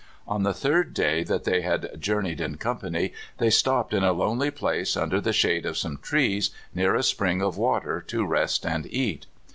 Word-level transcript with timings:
On 0.27 0.41
the 0.41 0.51
third 0.51 0.95
day 0.95 1.21
that 1.25 1.43
they 1.43 1.61
had 1.61 1.91
jour 2.01 2.23
neyed 2.23 2.39
in 2.39 2.57
company 2.57 3.13
they 3.37 3.51
stopped 3.51 3.93
in 3.93 4.03
a 4.03 4.13
lonely 4.13 4.49
place 4.49 4.97
under 4.97 5.21
the 5.21 5.31
shade 5.31 5.63
of 5.63 5.77
some 5.77 5.97
trees, 6.01 6.49
near 6.73 6.95
a 6.95 7.03
spring 7.03 7.43
of 7.43 7.55
water, 7.55 8.01
to 8.07 8.25
rest 8.25 8.65
and 8.65 8.87
eat. 8.91 9.27